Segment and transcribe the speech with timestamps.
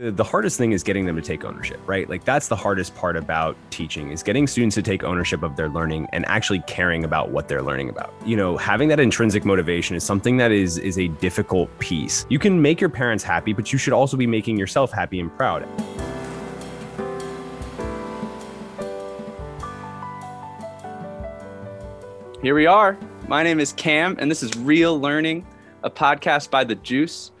[0.00, 2.08] The, hardest thing is getting them to take ownership, right?
[2.08, 5.68] Like that's the hardest part about teaching is getting students to take ownership of their
[5.68, 8.14] learning and actually caring about what they're learning about.
[8.24, 12.26] You know, having that intrinsic motivation is something that is is a difficult piece.
[12.28, 15.36] You can make your parents happy, but you should also be making yourself happy and
[15.36, 15.66] proud.
[22.40, 22.96] Here we are.
[23.26, 25.44] My name is Cam, and this is Real Learning,
[25.82, 27.32] a podcast by The Juice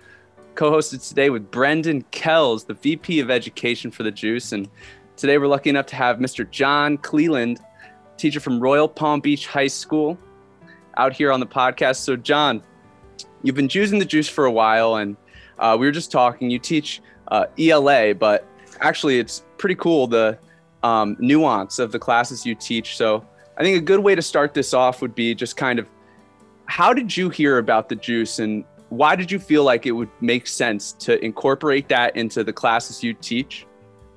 [0.58, 4.50] co-hosted today with Brendan Kells, the VP of Education for the Juice.
[4.50, 4.68] And
[5.14, 6.50] today we're lucky enough to have Mr.
[6.50, 7.60] John Cleland,
[8.16, 10.18] teacher from Royal Palm Beach High School,
[10.96, 11.98] out here on the podcast.
[11.98, 12.60] So, John,
[13.44, 15.16] you've been using the Juice for a while, and
[15.60, 16.50] uh, we were just talking.
[16.50, 18.44] You teach uh, ELA, but
[18.80, 20.40] actually, it's pretty cool the
[20.82, 22.96] um, nuance of the classes you teach.
[22.96, 23.24] So,
[23.58, 25.86] I think a good way to start this off would be just kind of
[26.66, 30.10] how did you hear about the Juice and why did you feel like it would
[30.20, 33.66] make sense to incorporate that into the classes you teach?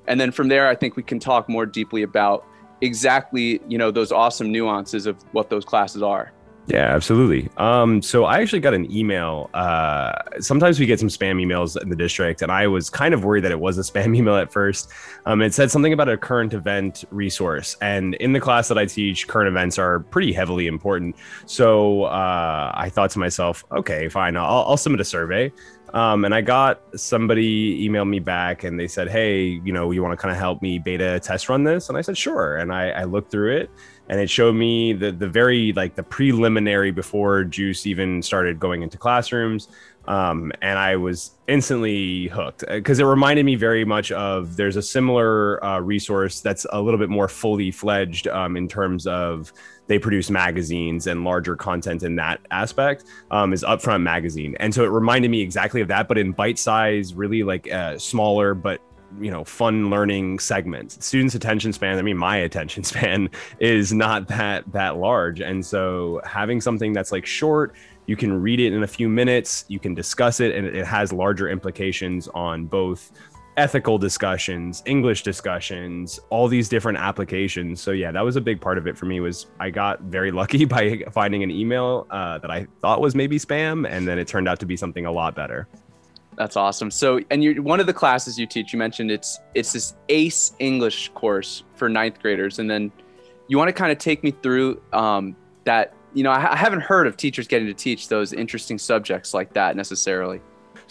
[0.08, 2.46] And then from there, I think we can talk more deeply about
[2.80, 6.32] exactly, you know, those awesome nuances of what those classes are.
[6.68, 7.50] Yeah, absolutely.
[7.56, 9.50] Um, so I actually got an email.
[9.52, 13.24] Uh, sometimes we get some spam emails in the district, and I was kind of
[13.24, 14.90] worried that it was a spam email at first.
[15.26, 18.86] Um, it said something about a current event resource, and in the class that I
[18.86, 21.16] teach, current events are pretty heavily important.
[21.46, 25.52] So uh, I thought to myself, okay, fine, I'll, I'll submit a survey.
[25.94, 30.02] Um, and I got somebody emailed me back and they said, Hey, you know, you
[30.02, 31.90] want to kind of help me beta test run this?
[31.90, 32.56] And I said, Sure.
[32.56, 33.70] And I, I looked through it
[34.08, 38.82] and it showed me the the very like the preliminary before Juice even started going
[38.82, 39.68] into classrooms.
[40.06, 44.74] Um, and I was instantly hooked because uh, it reminded me very much of there's
[44.74, 49.52] a similar uh, resource that's a little bit more fully fledged um, in terms of
[49.86, 54.82] they produce magazines and larger content in that aspect um, is Upfront Magazine, and so
[54.84, 58.80] it reminded me exactly of that, but in bite size, really like uh, smaller but
[59.20, 61.04] you know fun learning segments.
[61.04, 65.40] Students attention span i mean my attention span is not that that large.
[65.40, 67.74] And so having something that's like short
[68.06, 71.12] you can read it in a few minutes you can discuss it and it has
[71.12, 73.12] larger implications on both
[73.58, 77.80] ethical discussions english discussions all these different applications.
[77.80, 80.30] So yeah that was a big part of it for me was i got very
[80.30, 84.26] lucky by finding an email uh, that i thought was maybe spam and then it
[84.26, 85.68] turned out to be something a lot better
[86.36, 86.90] that's awesome.
[86.90, 90.54] So, and you one of the classes you teach, you mentioned it's it's this AICE
[90.58, 92.90] English course for ninth graders, and then
[93.48, 95.94] you want to kind of take me through um, that.
[96.14, 99.54] You know, I, I haven't heard of teachers getting to teach those interesting subjects like
[99.54, 100.42] that necessarily.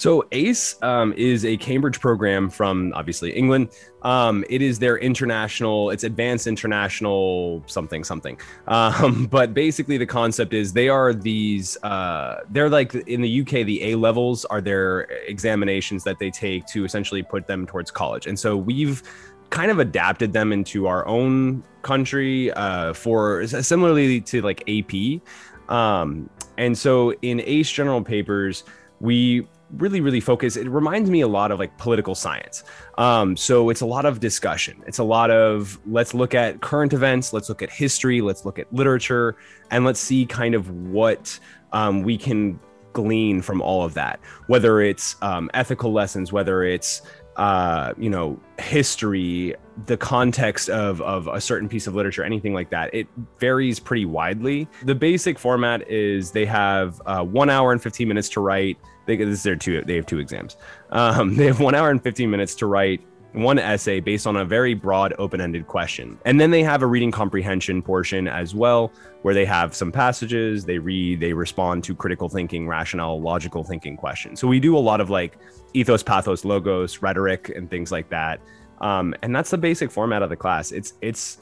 [0.02, 3.70] So AICE um, is a Cambridge program from obviously England.
[4.02, 8.40] Um, it is their international, it's advanced international something something.
[8.68, 11.78] Um, but basically, the concept is they are these.
[11.84, 16.66] Uh, they're like in the UK, the A levels are their examinations that they take
[16.68, 19.04] to essentially put them towards college, and so we've
[19.50, 25.22] kind of adapted them into our own country uh, for similarly to like AP.
[25.70, 28.64] Um, and so in AICE general papers,
[29.00, 32.64] we really really focus it reminds me a lot of like political science.
[32.98, 34.84] Um, so it's a lot of discussion.
[34.88, 38.59] It's a lot of let's look at current events let's look at history let's look
[38.59, 39.36] at literature
[39.70, 41.40] and let's see kind of what
[41.74, 42.59] um, we can
[42.94, 44.20] glean from all of that.
[44.48, 47.02] Whether it's um, ethical lessons whether it's
[47.38, 49.56] uh, you know, history,
[49.86, 52.94] the context of of a certain piece of literature, anything like that.
[52.94, 53.08] It
[53.40, 54.68] varies pretty widely.
[54.84, 58.78] The basic format is they have uh, one hour and fifteen minutes to write.
[59.06, 59.81] They this is their two.
[59.81, 60.58] They have two exams.
[60.91, 63.02] Um, they have one hour and fifteen minutes to write
[63.34, 66.18] one essay based on a very broad open-ended question.
[66.25, 70.66] And then they have a reading comprehension portion as well where they have some passages
[70.66, 74.40] they read they respond to critical thinking rationale, logical thinking questions.
[74.40, 75.38] So we do a lot of like
[75.74, 78.40] ethos pathos logos rhetoric and things like that.
[78.81, 80.72] Um, and that's the basic format of the class.
[80.72, 81.38] It's it's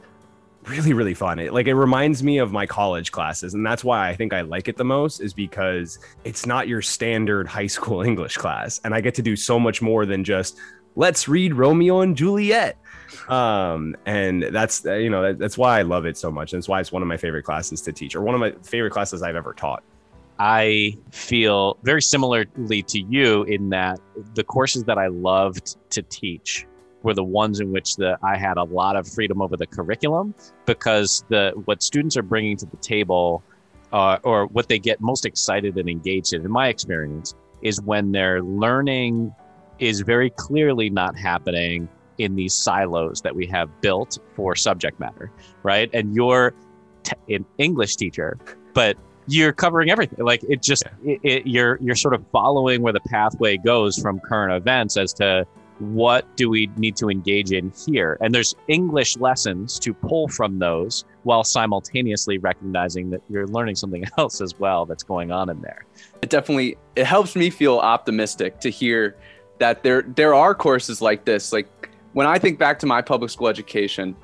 [0.66, 1.40] really really fun.
[1.40, 3.54] It like it reminds me of my college classes.
[3.54, 6.82] And that's why i think i like it the most is because it's not your
[6.82, 8.80] standard high school english class.
[8.84, 10.58] And i get to do so much more than just
[10.96, 12.78] let's read Romeo and Juliet.
[13.28, 16.54] Um, and that's uh, you know that, that's why I love it so much.
[16.54, 18.52] And that's why it's one of my favorite classes to teach, or one of my
[18.64, 19.84] favorite classes I've ever taught.
[20.40, 24.00] I feel very similarly to you in that
[24.36, 26.66] the courses that I loved to teach
[27.04, 30.34] were the ones in which the I had a lot of freedom over the curriculum
[30.66, 33.44] because the what students are bringing to the table
[33.92, 38.12] uh, or what they get most excited and engaged in, in my experience, is when
[38.12, 39.34] they're learning
[39.80, 41.88] is very clearly not happening
[42.18, 45.32] in these silos that we have built for subject matter,
[45.64, 45.90] right?
[45.94, 46.54] And you're
[47.04, 48.38] t- an English teacher,
[48.74, 48.98] but
[49.28, 50.24] you're covering everything.
[50.24, 51.14] Like it just, yeah.
[51.14, 55.14] it, it, you're you're sort of following where the pathway goes from current events as
[55.14, 55.48] to
[55.80, 58.18] what do we need to engage in here?
[58.22, 64.04] And there's English lessons to pull from those while simultaneously recognizing that you're learning something
[64.18, 65.86] else as well that's going on in there.
[66.22, 69.16] It definitely it helps me feel optimistic to hear
[69.60, 71.54] that there there are courses like this.
[71.54, 71.68] Like
[72.14, 74.16] when I think back to my public school education,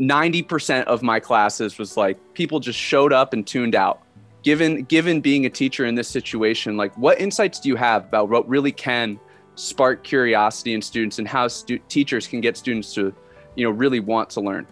[0.00, 4.02] 90% of my classes was like people just showed up and tuned out.
[4.42, 8.28] Given given being a teacher in this situation, like what insights do you have about
[8.28, 9.18] what really can
[9.56, 13.14] spark curiosity in students and how stu- teachers can get students to
[13.54, 14.66] you know really want to learn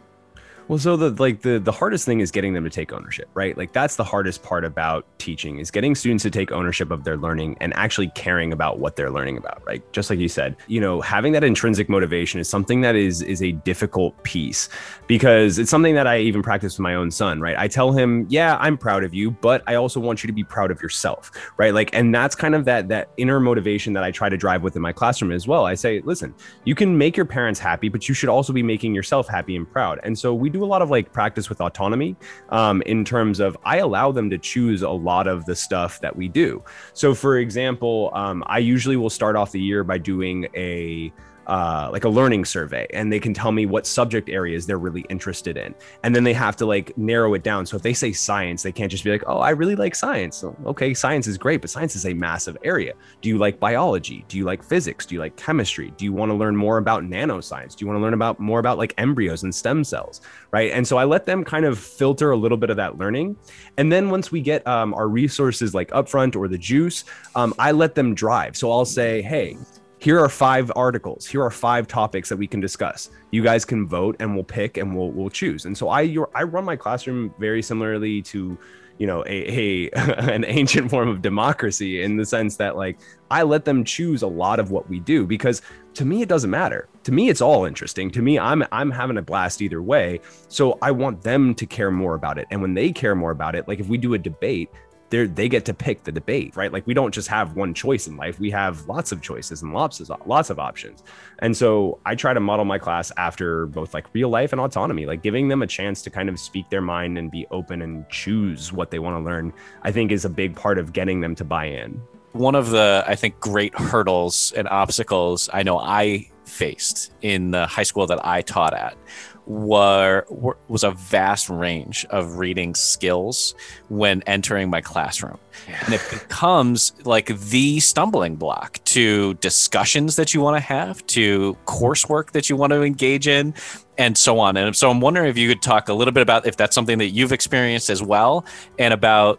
[0.69, 3.57] well, so the like the the hardest thing is getting them to take ownership, right?
[3.57, 7.19] Like that's the hardest part about teaching is getting students to take ownership of their
[7.19, 9.83] learning and actually caring about what they're learning about, right?
[9.93, 13.43] Just like you said, you know, having that intrinsic motivation is something that is is
[13.43, 14.71] a difficult piece
[15.07, 17.59] because it's something that I even practice with my own son, right?
[17.59, 20.45] I tell him, "Yeah, I'm proud of you, but I also want you to be
[20.45, 21.75] proud of yourself." Right?
[21.75, 24.81] Like and that's kind of that that inner motivation that I try to drive within
[24.81, 25.67] my classroom as well.
[25.67, 26.35] I say, "Listen,
[26.65, 29.71] you can make your parents happy, but you should also be making yourself happy and
[29.71, 32.15] proud." And so we do a lot of like practice with autonomy
[32.51, 36.15] um, in terms of I allow them to choose a lot of the stuff that
[36.15, 36.63] we do.
[36.93, 41.13] So, for example, um, I usually will start off the year by doing a
[41.47, 45.05] uh, like a learning survey and they can tell me what subject areas they're really
[45.09, 45.75] interested in.
[46.03, 47.67] And then they have to like narrow it down.
[47.67, 50.37] So if they say science they can't just be like oh i really like science.
[50.37, 52.95] So, okay science is great but science is a massive area.
[53.21, 54.25] Do you like biology?
[54.29, 55.07] Do you like physics?
[55.07, 55.93] Do you like chemistry?
[55.97, 57.77] Do you want to learn more about nanoscience?
[57.77, 60.21] Do you want to learn about more about like embryos and stem cells
[60.51, 60.71] right?
[60.71, 63.37] And so i let them kind of filter a little bit of that learning.
[63.77, 67.05] And then once we get um, our resources like upfront or the juice
[67.35, 68.57] um, i let them drive.
[68.57, 69.57] So i'll say hey
[70.05, 71.25] here are five articles.
[71.25, 73.09] Here are five topics that we can discuss.
[73.31, 75.65] You guys can vote and we'll pick and we'll we'll choose.
[75.65, 78.59] And so i i run my classroom very similarly to
[78.99, 79.91] you know a, a
[80.35, 82.99] an ancient form of democracy in the sense that like
[83.31, 85.63] i let them choose a lot of what we do because
[85.95, 86.87] to me it doesn't matter.
[87.05, 88.11] To me it's all interesting.
[88.11, 90.21] To me i'm i'm having a blast either way.
[90.49, 92.47] So i want them to care more about it.
[92.51, 94.69] And when they care more about it like if we do a debate
[95.15, 96.73] they they get to pick the debate, right?
[96.73, 99.73] Like we don't just have one choice in life; we have lots of choices and
[99.73, 101.03] lots of lots of options.
[101.39, 105.07] And so I try to model my class after both like real life and autonomy,
[105.07, 108.09] like giving them a chance to kind of speak their mind and be open and
[108.09, 109.53] choose what they want to learn.
[109.83, 112.01] I think is a big part of getting them to buy in.
[112.33, 117.67] One of the I think great hurdles and obstacles I know I faced in the
[117.67, 118.97] high school that I taught at
[119.47, 123.55] were, were, was a vast range of reading skills
[123.89, 125.39] when entering my classroom
[125.69, 125.83] yeah.
[125.85, 131.57] and it becomes like the stumbling block to discussions that you want to have to
[131.67, 133.53] coursework that you want to engage in
[133.99, 136.47] and so on and so i'm wondering if you could talk a little bit about
[136.47, 138.45] if that's something that you've experienced as well
[138.79, 139.39] and about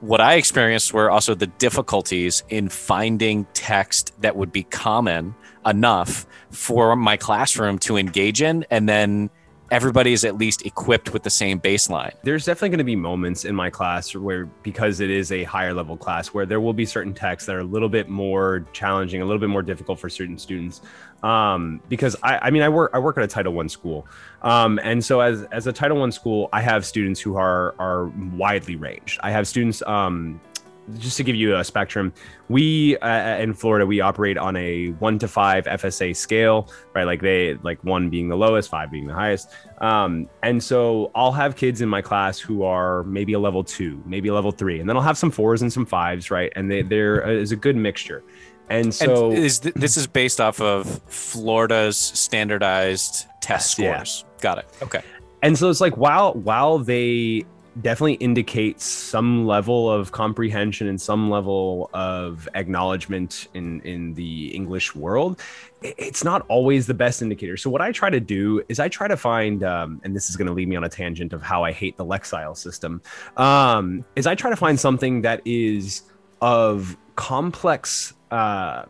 [0.00, 6.26] what I experienced were also the difficulties in finding text that would be common enough
[6.50, 9.30] for my classroom to engage in and then
[9.70, 12.12] everybody is at least equipped with the same baseline.
[12.22, 15.74] There's definitely going to be moments in my class where, because it is a higher
[15.74, 19.22] level class, where there will be certain texts that are a little bit more challenging,
[19.22, 20.82] a little bit more difficult for certain students.
[21.22, 24.06] Um, because I, I mean, I work, I work at a Title One school,
[24.42, 28.06] um, and so as as a Title One school, I have students who are are
[28.34, 29.18] widely ranged.
[29.22, 30.40] I have students um,
[30.98, 32.12] just to give you a spectrum,
[32.48, 37.04] we uh, in Florida we operate on a one to five FSA scale, right?
[37.04, 39.50] Like they like one being the lowest, five being the highest.
[39.78, 44.02] Um, and so I'll have kids in my class who are maybe a level two,
[44.06, 46.52] maybe a level three, and then I'll have some fours and some fives, right?
[46.56, 48.22] And they, there is a good mixture.
[48.68, 54.24] And so and is th- this is based off of Florida's standardized test scores.
[54.26, 54.40] Yeah.
[54.40, 54.68] Got it.
[54.82, 55.02] Okay.
[55.42, 57.44] And so it's like while while they
[57.82, 64.94] definitely indicates some level of comprehension and some level of acknowledgement in in the English
[64.94, 65.40] world.
[65.82, 67.56] It's not always the best indicator.
[67.56, 70.36] So what I try to do is I try to find, um, and this is
[70.36, 73.02] going to lead me on a tangent of how I hate the Lexile system.
[73.36, 76.02] Um, is I try to find something that is
[76.40, 78.84] of complex, uh,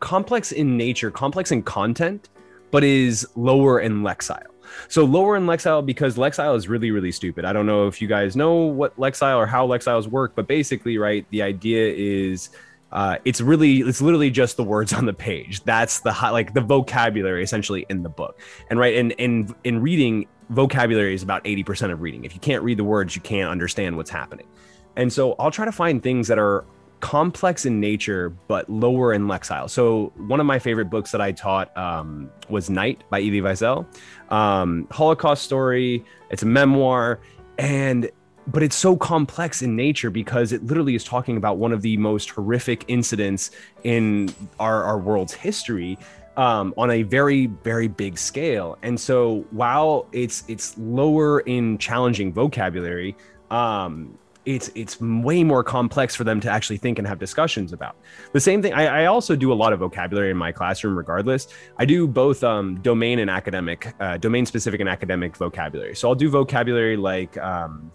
[0.00, 2.28] complex in nature, complex in content,
[2.70, 4.46] but is lower in Lexile.
[4.88, 7.44] So lower in Lexile because Lexile is really, really stupid.
[7.44, 10.98] I don't know if you guys know what Lexile or how Lexiles work, but basically,
[10.98, 12.50] right, the idea is
[12.90, 15.62] uh, it's really it's literally just the words on the page.
[15.64, 18.40] That's the high, like the vocabulary essentially in the book.
[18.70, 22.24] And right in in in reading, vocabulary is about 80% of reading.
[22.24, 24.46] If you can't read the words, you can't understand what's happening.
[24.96, 26.64] And so I'll try to find things that are
[27.00, 29.68] complex in nature but lower in lexile.
[29.70, 33.86] So one of my favorite books that I taught um, was Night by Elie Wiesel,
[34.30, 36.04] um, Holocaust story.
[36.30, 37.20] It's a memoir,
[37.58, 38.10] and
[38.48, 41.96] but it's so complex in nature because it literally is talking about one of the
[41.98, 43.50] most horrific incidents
[43.84, 45.98] in our, our world's history
[46.38, 52.32] um, on a very very big scale and so while it's it's lower in challenging
[52.32, 53.14] vocabulary
[53.50, 57.96] um, it's it's way more complex for them to actually think and have discussions about.
[58.32, 61.48] The same thing i, I also do a lot of vocabulary in my classroom regardless.
[61.76, 65.94] I do both um, domain and academic uh, domain specific and academic vocabulary.
[65.94, 67.92] So i'll do vocabulary like um,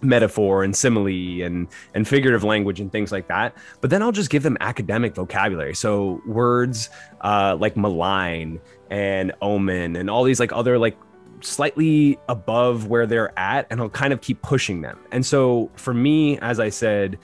[0.00, 4.30] metaphor and simile and and figurative language and things like that but then i'll just
[4.30, 5.74] give them academic vocabulary.
[5.74, 6.88] So words
[7.20, 10.96] uh, like malign and omen and all these like other like
[11.44, 15.94] slightly above where they're at and i'll kind of keep pushing them and so for
[15.94, 17.18] me as i said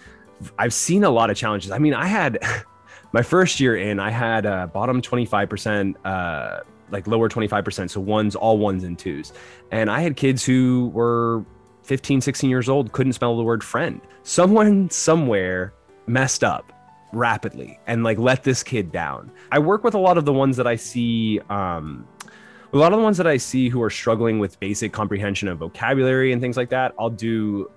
[0.58, 2.38] i've seen a lot of challenges i mean i had
[3.12, 8.37] my first year in i had a bottom 25% uh, like lower 25% so ones
[8.37, 9.32] all ones and twos
[9.70, 11.44] and i had kids who were
[11.87, 14.00] 15, 16 years old, couldn't spell the word friend.
[14.25, 15.73] Someone somewhere
[16.06, 16.73] messed up
[17.12, 19.30] rapidly and like let this kid down.
[19.52, 22.06] I work with a lot of the ones that I see um
[22.73, 25.58] a lot of the ones that I see who are struggling with basic comprehension of
[25.58, 27.70] vocabulary and things like that, I'll do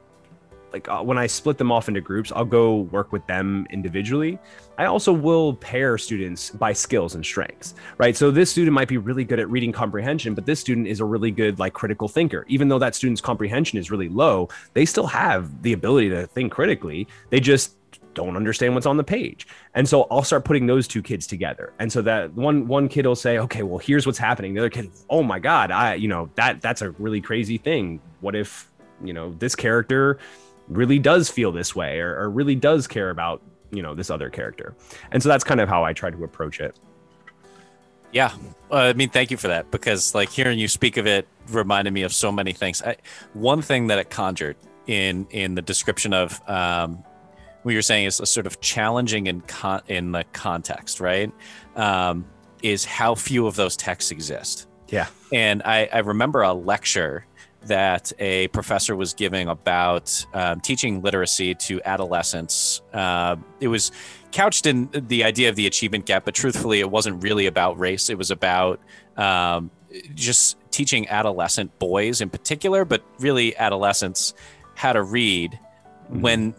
[0.74, 4.38] like uh, when I split them off into groups, I'll go work with them individually.
[4.77, 8.15] I also will pair students by skills and strengths, right?
[8.15, 11.05] So this student might be really good at reading comprehension, but this student is a
[11.05, 12.46] really good like critical thinker.
[12.48, 16.51] Even though that student's comprehension is really low, they still have the ability to think
[16.51, 17.08] critically.
[17.29, 17.75] They just
[18.13, 19.48] don't understand what's on the page.
[19.75, 21.74] And so I'll start putting those two kids together.
[21.80, 24.70] And so that one one kid will say, "Okay, well, here's what's happening." The other
[24.70, 28.01] kid, "Oh my god, I, you know, that that's a really crazy thing.
[28.22, 28.70] What if,
[29.04, 30.20] you know, this character
[30.70, 34.30] really does feel this way or, or really does care about you know this other
[34.30, 34.75] character
[35.12, 36.75] and so that's kind of how i try to approach it
[38.12, 38.32] yeah
[38.72, 41.92] uh, i mean thank you for that because like hearing you speak of it reminded
[41.92, 42.98] me of so many things I,
[43.34, 44.56] one thing that it conjured
[44.88, 47.04] in in the description of um,
[47.69, 51.31] what you're saying is a sort of challenging in con- in the context right
[51.75, 52.25] um,
[52.63, 57.25] is how few of those texts exist yeah and I, I remember a lecture
[57.65, 62.81] that a professor was giving about um, teaching literacy to adolescents.
[62.93, 63.91] Uh, it was
[64.31, 68.09] couched in the idea of the achievement gap, but truthfully, it wasn't really about race.
[68.09, 68.79] It was about
[69.17, 69.69] um,
[70.15, 74.33] just teaching adolescent boys in particular, but really adolescents
[74.75, 75.59] how to read
[76.05, 76.21] mm-hmm.
[76.21, 76.55] when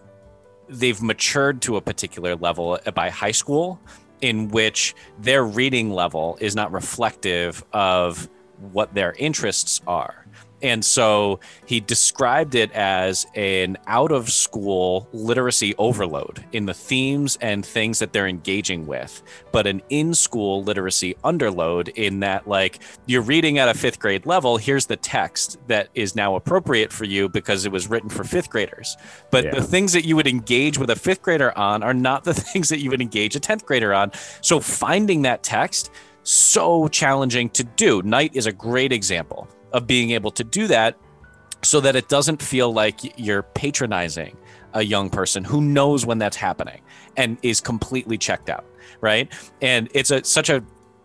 [0.71, 3.81] they've matured to a particular level by high school,
[4.21, 8.29] in which their reading level is not reflective of
[8.73, 10.27] what their interests are.
[10.63, 17.39] And so he described it as an out of school literacy overload in the themes
[17.41, 22.81] and things that they're engaging with, but an in school literacy underload in that, like,
[23.07, 24.57] you're reading at a fifth grade level.
[24.57, 28.51] Here's the text that is now appropriate for you because it was written for fifth
[28.51, 28.97] graders.
[29.31, 29.55] But yeah.
[29.55, 32.69] the things that you would engage with a fifth grader on are not the things
[32.69, 34.13] that you would engage a 10th grader on.
[34.41, 35.91] So finding that text,
[36.23, 38.03] so challenging to do.
[38.03, 40.99] Night is a great example of being able to do that
[41.63, 44.37] so that it doesn't feel like you're patronizing
[44.73, 46.81] a young person who knows when that's happening
[47.17, 48.65] and is completely checked out
[49.01, 49.33] right?
[49.61, 50.63] And it's a such a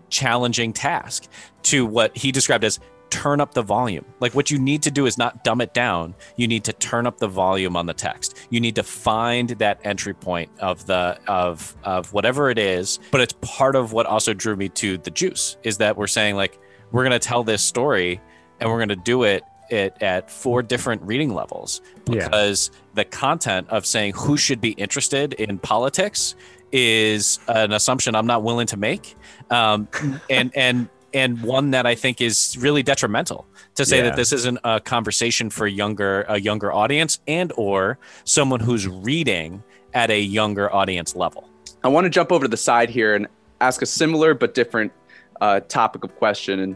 [0.10, 1.27] challenging task
[1.63, 2.79] to what he described as
[3.10, 4.05] turn up the volume.
[4.19, 6.15] Like what you need to do is not dumb it down.
[6.36, 8.48] You need to turn up the volume on the text.
[8.50, 13.00] You need to find that entry point of the of of whatever it is.
[13.12, 16.36] But it's part of what also drew me to the juice is that we're saying
[16.36, 16.60] like
[16.91, 18.22] we're going to tell this story
[18.59, 22.79] and we're going to do it it at four different reading levels because yeah.
[22.95, 26.35] the content of saying who should be interested in politics
[26.71, 29.15] is an assumption I'm not willing to make,
[29.50, 29.88] um,
[30.29, 34.03] and and and one that I think is really detrimental to say yeah.
[34.03, 39.63] that this isn't a conversation for younger a younger audience and or someone who's reading
[39.93, 41.50] at a younger audience level.
[41.83, 43.27] I want to jump over to the side here and
[43.62, 44.91] ask a similar but different
[45.39, 46.75] uh, topic of question and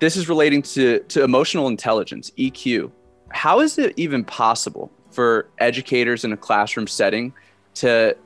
[0.00, 2.90] this is relating to, to emotional intelligence, EQ.
[3.28, 7.32] How is it even possible for educators in a classroom setting
[7.74, 8.16] to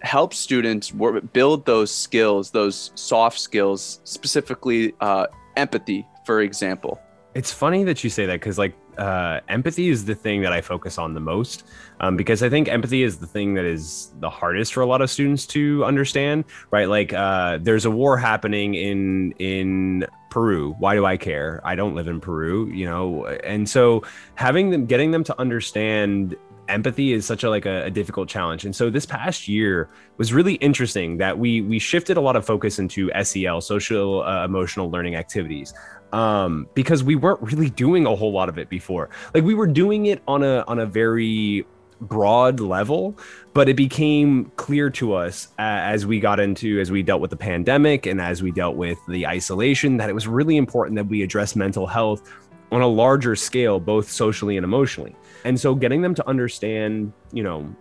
[0.00, 0.90] help students
[1.32, 7.00] build those skills, those soft skills, specifically uh, empathy, for example?
[7.34, 10.62] It's funny that you say that because, like, uh, empathy is the thing that I
[10.62, 11.64] focus on the most
[12.00, 15.02] um, because I think empathy is the thing that is the hardest for a lot
[15.02, 16.44] of students to understand.
[16.70, 16.88] Right?
[16.88, 20.06] Like, uh, there's a war happening in in
[20.36, 20.76] Peru.
[20.78, 21.62] Why do I care?
[21.64, 23.24] I don't live in Peru, you know.
[23.24, 24.02] And so,
[24.34, 26.36] having them, getting them to understand
[26.68, 30.32] empathy is such a like a, a, difficult challenge and so this past year was
[30.32, 34.90] really interesting that we we shifted a lot of focus into sel social uh, emotional
[34.90, 35.72] learning activities
[36.12, 39.10] um, because we weren't really doing a whole lot of it before.
[39.34, 41.66] Like we were doing it on a on a very
[42.00, 43.16] broad level,
[43.54, 47.36] but it became clear to us as we got into, as we dealt with the
[47.36, 51.22] pandemic and as we dealt with the isolation, that it was really important that we
[51.22, 52.30] address mental health
[52.72, 55.14] on a larger scale, both socially and emotionally.
[55.44, 57.74] And so getting them to understand, you know,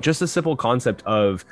[0.00, 1.44] just the simple concept of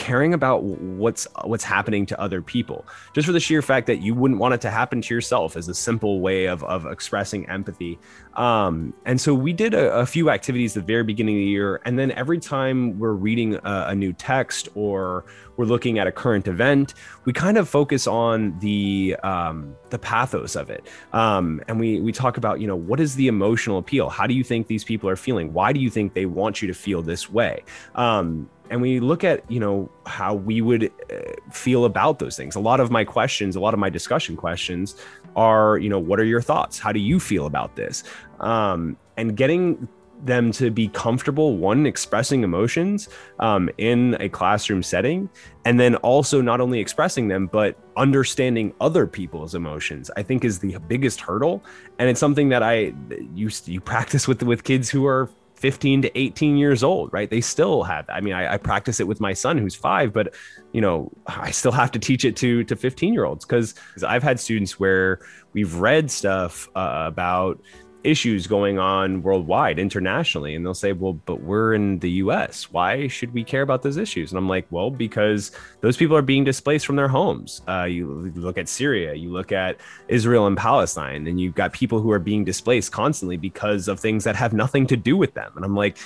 [0.00, 4.14] caring about what's what's happening to other people just for the sheer fact that you
[4.14, 7.98] wouldn't want it to happen to yourself as a simple way of, of expressing empathy.
[8.34, 11.50] Um, and so we did a, a, few activities at the very beginning of the
[11.50, 15.26] year and then every time we're reading a, a new text or
[15.58, 16.94] we're looking at a current event
[17.26, 20.86] we kind of focus on the um, the pathos of it.
[21.12, 24.08] Um, and we we talk about you know what is the emotional appeal?
[24.08, 25.52] How do you think these people are feeling?
[25.52, 27.62] Why do you think they want you to feel this way?
[27.94, 31.16] Um, and we look at you know how we would uh,
[31.50, 32.56] feel about those things.
[32.56, 34.96] A lot of my questions a lot of my discussion questions
[35.36, 36.78] are you know what are your thoughts?
[36.78, 38.04] How do you feel about this?
[38.38, 39.88] Um, and getting
[40.24, 43.08] them to be comfortable one expressing emotions
[43.38, 45.28] um, in a classroom setting
[45.64, 50.58] and then also not only expressing them but understanding other people's emotions i think is
[50.58, 51.62] the biggest hurdle.
[51.98, 52.92] And it's something that i
[53.34, 55.30] you you practice with with kids who are
[55.60, 57.28] 15 to 18 years old, right?
[57.28, 58.08] They still have.
[58.08, 60.34] I mean, I, I, practice it with my son who's five, but
[60.72, 63.74] you know, I still have to teach it to to 15 year olds because
[64.06, 65.20] I've had students where
[65.52, 67.60] we've read stuff uh, about
[68.04, 70.54] issues going on worldwide, internationally.
[70.54, 72.70] And they'll say, well, but we're in the US.
[72.70, 74.30] Why should we care about those issues?
[74.32, 77.62] And I'm like, well, because those people are being displaced from their homes.
[77.68, 79.78] Uh, you look at Syria, you look at
[80.08, 84.24] Israel and Palestine, and you've got people who are being displaced constantly because of things
[84.24, 85.52] that have nothing to do with them.
[85.56, 85.98] And I'm like,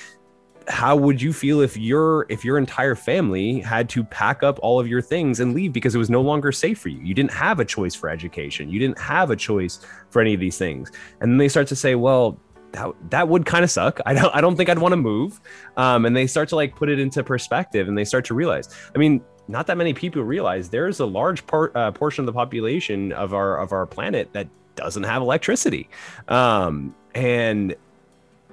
[0.67, 4.79] how would you feel if your if your entire family had to pack up all
[4.79, 6.99] of your things and leave because it was no longer safe for you?
[7.01, 8.69] You didn't have a choice for education.
[8.69, 9.79] You didn't have a choice
[10.09, 10.91] for any of these things.
[11.21, 12.39] And then they start to say well
[12.71, 13.99] that, that would kind of suck.
[14.05, 15.39] I don't i don't think i'd want to move.
[15.77, 18.69] Um, and they start to like put it into perspective and they start to realize
[18.95, 22.33] i mean not that many people realize there's a large part uh, portion of the
[22.33, 25.89] population of our of our planet that doesn't have electricity.
[26.27, 27.75] Um, and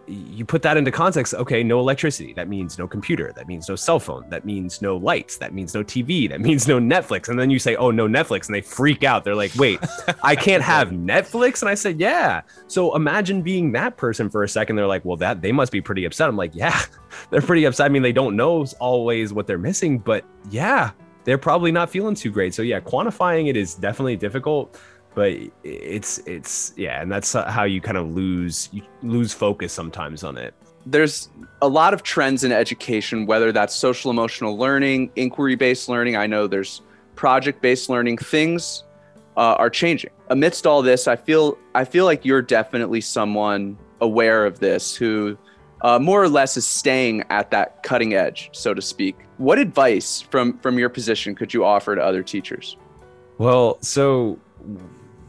[0.07, 3.77] you put that into context okay no electricity that means no computer that means no
[3.77, 7.29] cell phone that means no lights that means no tv that means no netflix.
[7.29, 9.25] And then you say oh no netflix and they freak out.
[9.25, 9.79] They're like wait
[10.23, 11.63] i can't have netflix?
[11.63, 12.43] And i said yeah.
[12.67, 14.77] So imagine being that person for a second.
[14.77, 16.29] They're like well that they must be pretty upset.
[16.29, 16.81] I'm like yeah
[17.31, 17.87] they're pretty upset.
[17.87, 20.91] I mean they don't know always what they're missing but yeah
[21.25, 22.55] they're probably not feeling too great.
[22.55, 24.79] So yeah quantifying it is definitely difficult
[25.15, 30.25] but it's it's yeah and that's how you kind of lose you lose focus sometimes
[30.25, 30.55] on it.
[30.87, 31.29] There's
[31.61, 36.17] a lot of trends in education whether that's social emotional learning inquiry based learning.
[36.17, 36.83] I know there's
[37.15, 38.19] project based learning.
[38.19, 38.85] Things
[39.37, 40.11] uh, are changing.
[40.29, 45.37] Amidst all this i feel i feel like you're definitely someone aware of this who
[45.83, 49.17] uh, more or less is staying at that cutting edge so to speak.
[49.37, 52.77] What advice from from your position could you offer to other teachers?
[53.39, 54.39] Well so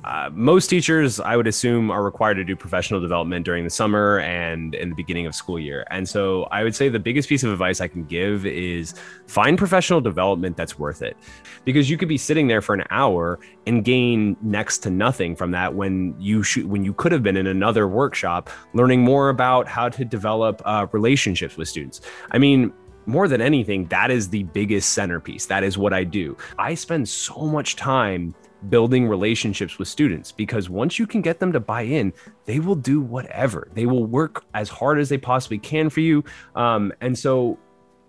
[0.03, 4.19] uh, most teachers, I would assume, are required to do professional development during the summer
[4.19, 5.85] and in the beginning of school year.
[5.91, 8.95] And so I would say the biggest piece of advice I can give is
[9.27, 11.15] find professional development that's worth it.
[11.63, 15.51] Because you could be sitting there for an hour and gain next to nothing from
[15.51, 19.67] that when you should, when you could have been in another workshop learning more about
[19.67, 22.01] how to develop uh, relationships with students.
[22.31, 22.73] I mean,
[23.05, 25.45] more than anything, that is the biggest centerpiece.
[25.45, 26.37] That is what I do.
[26.57, 28.33] I spend so much time
[28.69, 32.13] building relationships with students because once you can get them to buy in,
[32.45, 33.67] they will do whatever.
[33.73, 36.23] They will work as hard as they possibly can for you.
[36.55, 37.57] Um, and so,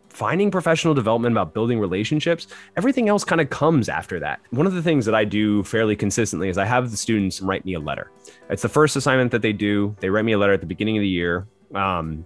[0.08, 4.40] finding professional development about building relationships, everything else kind of comes after that.
[4.50, 7.64] One of the things that I do fairly consistently is I have the students write
[7.64, 8.12] me a letter.
[8.48, 9.96] It's the first assignment that they do.
[9.98, 11.48] They write me a letter at the beginning of the year.
[11.74, 12.24] Um,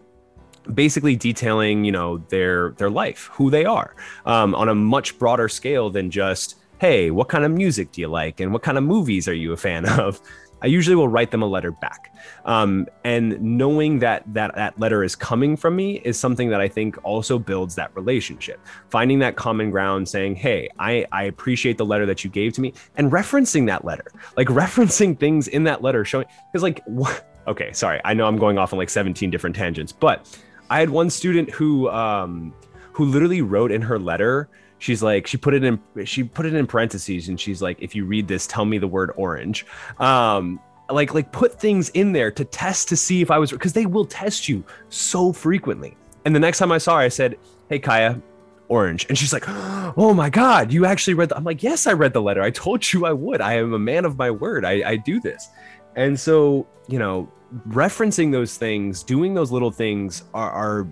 [0.75, 3.95] basically detailing you know their their life who they are
[4.27, 8.09] um, on a much broader scale than just hey, what kind of music do you
[8.09, 8.41] like?
[8.41, 10.21] And what kind of movies are you a fan of?
[10.61, 12.15] I usually will write them a letter back.
[12.45, 16.69] Um, and knowing that, that that letter is coming from me is something that I
[16.69, 18.61] think also builds that relationship.
[18.91, 22.61] Finding that common ground, saying, hey, I, I appreciate the letter that you gave to
[22.61, 27.25] me, and referencing that letter, like referencing things in that letter, showing, because, like, what?
[27.47, 30.39] okay, sorry, I know I'm going off on like 17 different tangents, but
[30.71, 32.53] I had one student who, um,
[32.93, 36.55] who literally wrote in her letter, she's like she put it in she put it
[36.55, 39.67] in parentheses and she's like if you read this tell me the word orange.
[39.99, 40.61] Um
[40.91, 43.85] like like put things in there to test to see if i was because they
[43.85, 45.97] will test you so frequently.
[46.25, 47.37] And the next time i saw her i said
[47.69, 48.21] hey kaya
[48.69, 49.07] orange.
[49.09, 51.37] And she's like oh my god you actually read the-.
[51.37, 52.43] i'm like yes i read the letter.
[52.43, 53.41] I told you i would.
[53.41, 54.65] I am a man of my word.
[54.65, 55.49] I, I do this.
[55.97, 57.31] And so you know
[57.69, 60.89] referencing those things doing those little things are, are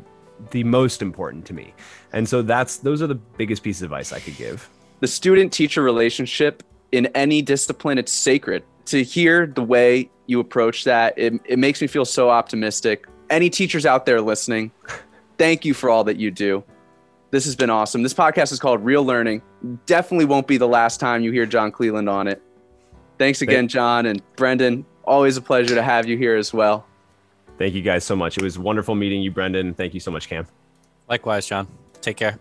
[0.51, 1.75] the most important to me.
[2.13, 4.69] And so that's those are the biggest pieces of advice I could give.
[5.01, 8.65] The student teacher relationship in any discipline, it's sacred.
[8.87, 13.07] To hear the way you approach that, it, it makes me feel so optimistic.
[13.29, 14.71] Any teachers out there listening,
[15.39, 16.63] thank you for all that you do.
[17.33, 18.03] This has been awesome.
[18.03, 19.43] This podcast is called Real Learning.
[19.87, 22.41] Definitely won't be the last time you hear John Cleland on it.
[23.19, 24.87] Thanks again, John and Brendan.
[25.05, 26.87] Always a pleasure to have you here as well.
[27.59, 28.37] Thank you guys so much.
[28.37, 29.75] It was wonderful meeting you, Brendan.
[29.75, 30.47] Thank you so much, Cam.
[31.09, 31.69] Likewise, John.
[32.01, 32.39] Take care.